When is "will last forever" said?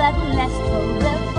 0.16-1.29